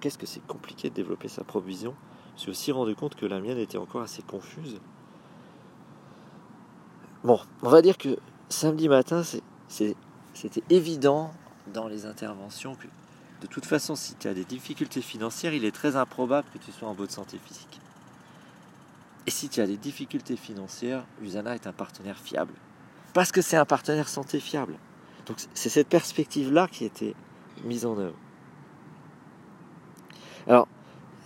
[0.00, 1.94] qu'est-ce que c'est compliqué de développer sa propre vision?
[2.36, 4.80] Je suis aussi rendu compte que la mienne était encore assez confuse.
[7.24, 8.16] Bon, on va dire que
[8.48, 9.22] samedi matin,
[9.68, 11.32] c'était évident
[11.72, 12.86] dans les interventions que
[13.40, 16.72] de toute façon, si tu as des difficultés financières, il est très improbable que tu
[16.72, 17.80] sois en bonne santé physique.
[19.26, 22.54] Et si tu as des difficultés financières, Usana est un partenaire fiable.
[23.14, 24.74] Parce que c'est un partenaire santé fiable.
[25.26, 27.14] Donc c'est cette perspective-là qui été
[27.64, 28.16] mise en œuvre.
[30.48, 30.66] Alors,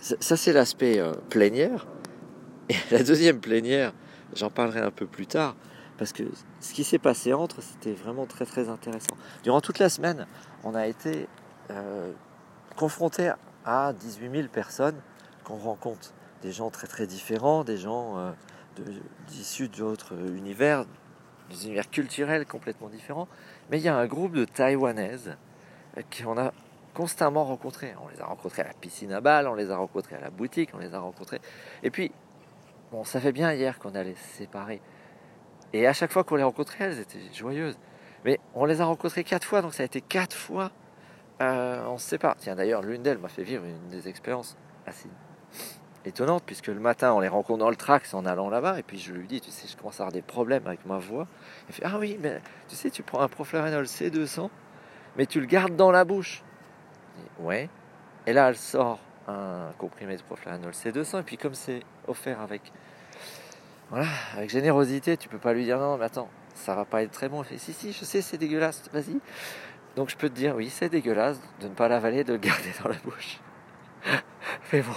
[0.01, 1.87] ça c'est l'aspect euh, plénière.
[2.69, 3.93] Et la deuxième plénière,
[4.35, 5.55] j'en parlerai un peu plus tard,
[5.97, 6.23] parce que
[6.59, 9.15] ce qui s'est passé entre, c'était vraiment très très intéressant.
[9.43, 10.27] Durant toute la semaine,
[10.65, 11.27] on a été
[11.71, 12.11] euh,
[12.75, 13.31] confronté
[13.65, 14.99] à 18 000 personnes
[15.45, 16.13] qu'on rencontre.
[16.41, 18.31] Des gens très très différents, des gens euh,
[19.31, 20.85] issus d'autres univers,
[21.49, 23.29] des univers culturels complètement différents.
[23.71, 25.37] Mais il y a un groupe de Taïwanaises
[26.17, 26.51] qu'on a
[26.93, 27.93] constamment rencontrés.
[28.03, 30.29] On les a rencontrés à la piscine à balles, on les a rencontrés à la
[30.29, 31.41] boutique, on les a rencontrés.
[31.83, 32.11] Et puis,
[32.91, 34.81] bon, ça fait bien hier qu'on allait se séparer.
[35.73, 37.77] Et à chaque fois qu'on les rencontrait, elles étaient joyeuses.
[38.25, 40.71] Mais on les a rencontrées quatre fois, donc ça a été quatre fois
[41.41, 42.35] euh, on se sépare.
[42.37, 44.55] Tiens, d'ailleurs, l'une d'elles m'a fait vivre une des expériences
[44.85, 45.09] assez
[46.05, 48.99] étonnantes, puisque le matin, on les rencontre dans le trax en allant là-bas, et puis
[48.99, 51.27] je lui dis, tu sais, je commence à avoir des problèmes avec ma voix.
[51.67, 54.49] Elle fait, ah oui, mais tu sais, tu prends un Proflarenol C200,
[55.17, 56.43] mais tu le gardes dans la bouche.
[57.39, 57.69] Ouais.
[58.25, 62.61] Et là, elle sort un comprimé de Proflarenol C200, et puis comme c'est offert avec,
[63.89, 67.11] voilà, avec générosité, tu peux pas lui dire, non, mais attends, ça va pas être
[67.11, 67.41] très bon.
[67.41, 69.19] Elle fait, si, si, je sais, c'est dégueulasse, vas-y.
[69.95, 72.71] Donc je peux te dire, oui, c'est dégueulasse de ne pas l'avaler, de le garder
[72.81, 73.39] dans la bouche.
[74.73, 74.93] Mais bon,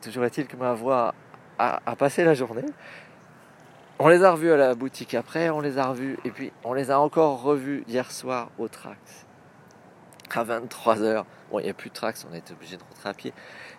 [0.00, 1.14] toujours est-il que ma voix
[1.58, 2.64] a, passé la journée.
[3.98, 6.74] On les a revus à la boutique après, on les a revus, et puis on
[6.74, 9.25] les a encore revus hier soir au Trax.
[10.34, 11.24] À 23h.
[11.50, 13.32] Bon, il n'y a plus de Trax, on est obligé de rentrer à pied.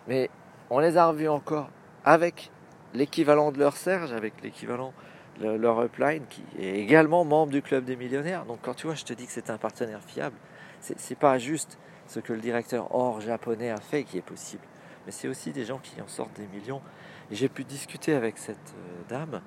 [0.08, 0.30] Mais
[0.70, 1.70] on les a revus encore
[2.04, 2.52] avec
[2.94, 4.94] l'équivalent de leur Serge, avec l'équivalent
[5.40, 8.46] leur upline qui est également membre du club des millionnaires.
[8.46, 10.36] Donc quand tu vois, je te dis que c'est un partenaire fiable,
[10.80, 14.64] c'est pas juste ce que le directeur hors japonais a fait qui est possible,
[15.06, 16.82] mais c'est aussi des gens qui en sortent des millions.
[17.30, 19.42] J'ai pu discuter avec cette euh, dame,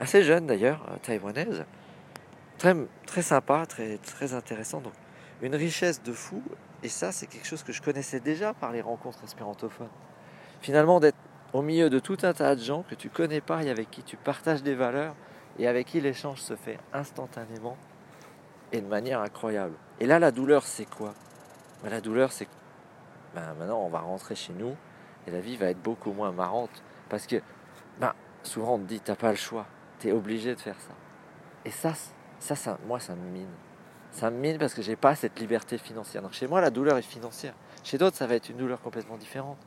[0.00, 1.64] assez jeune d'ailleurs, euh, taïwanaise,
[2.58, 2.74] très,
[3.06, 4.82] très sympa, très, très intéressant.
[5.42, 6.42] Une richesse de fou,
[6.82, 9.90] et ça c'est quelque chose que je connaissais déjà par les rencontres espérantophones.
[10.60, 11.18] Finalement d'être
[11.52, 14.02] au milieu de tout un tas de gens que tu connais pas et avec qui
[14.02, 15.14] tu partages des valeurs
[15.58, 17.76] et avec qui l'échange se fait instantanément
[18.72, 19.74] et de manière incroyable.
[20.00, 21.14] Et là, la douleur, c'est quoi?
[21.82, 22.50] Ben, La douleur, c'est que
[23.34, 24.74] ben, maintenant, on va rentrer chez nous
[25.26, 27.36] et la vie va être beaucoup moins marrante parce que
[28.00, 29.66] ben, souvent, on te dit, t'as pas le choix,
[29.98, 30.94] tu es obligé de faire ça.
[31.64, 31.92] Et ça,
[32.38, 33.48] ça, ça, moi, ça me mine.
[34.16, 36.22] Ça me mine parce que j'ai pas cette liberté financière.
[36.22, 37.54] Donc chez moi, la douleur est financière.
[37.84, 39.58] Chez d'autres, ça va être une douleur complètement différente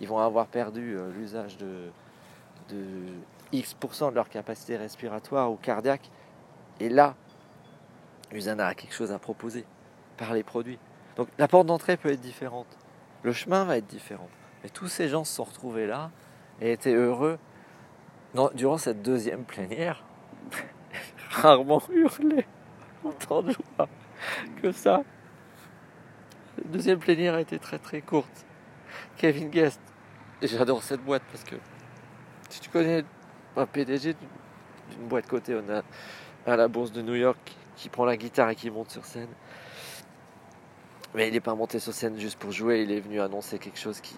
[0.00, 1.90] ils vont avoir perdu euh, l'usage de,
[3.52, 6.10] X% de leur capacité respiratoire ou cardiaque.
[6.80, 7.14] Et là,
[8.32, 9.64] Usana a quelque chose à proposer
[10.16, 10.78] par les produits.
[11.16, 12.66] Donc la porte d'entrée peut être différente.
[13.22, 14.28] Le chemin va être différent.
[14.62, 16.10] Mais tous ces gens se sont retrouvés là
[16.60, 17.38] et étaient heureux
[18.54, 20.04] durant cette deuxième plénière.
[21.30, 22.46] Rarement hurlé
[23.04, 23.88] autant de joie
[24.62, 25.02] que ça.
[26.58, 28.46] La deuxième plénière a été très très courte.
[29.16, 29.80] Kevin Guest.
[30.42, 31.56] J'adore cette boîte parce que
[32.48, 33.04] si tu connais
[33.56, 34.14] un PDG
[34.90, 35.82] d'une boîte côté, on a
[36.46, 39.28] à la bourse de New York qui prend la guitare et qui monte sur scène.
[41.14, 43.78] Mais il n'est pas monté sur scène juste pour jouer, il est venu annoncer quelque
[43.78, 44.16] chose qui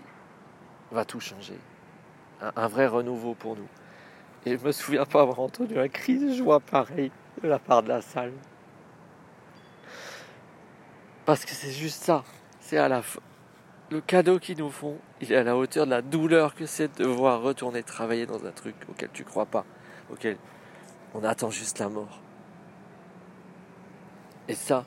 [0.91, 1.59] va tout changer.
[2.41, 3.69] Un, vrai renouveau pour nous.
[4.47, 7.13] Et je me souviens pas avoir entendu un cri de joie pareil
[7.43, 8.33] de la part de la salle.
[11.31, 12.25] Parce que c'est juste ça.
[12.59, 13.03] C'est à la,
[13.93, 16.99] le cadeau qu'ils nous font, il est à la hauteur de la douleur que c'est
[16.99, 19.65] de devoir retourner travailler dans un truc auquel tu crois pas,
[20.11, 20.39] auquel
[21.15, 22.21] on attend juste la mort.
[24.49, 24.85] Et ça,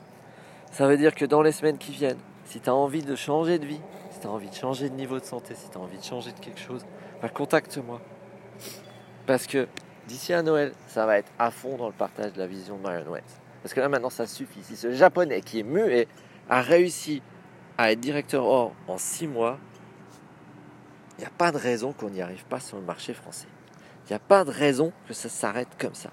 [0.70, 3.58] ça veut dire que dans les semaines qui viennent, si tu as envie de changer
[3.58, 3.80] de vie,
[4.12, 6.04] si tu as envie de changer de niveau de santé, si tu as envie de
[6.04, 6.86] changer de quelque chose,
[7.22, 8.02] bah contacte-moi.
[9.28, 9.70] Parce que
[10.10, 12.82] d'ici à Noël, ça va être à fond dans le partage de la vision de
[12.82, 13.40] Marion West.
[13.62, 14.62] Parce que là maintenant, ça suffit.
[14.62, 16.10] Si ce japonais qui est muet
[16.50, 17.22] a réussi
[17.78, 19.58] à être directeur or en six mois,
[21.18, 23.48] il n'y a pas de raison qu'on n'y arrive pas sur le marché français.
[24.06, 26.10] Il n'y a pas de raison que ça s'arrête comme ça.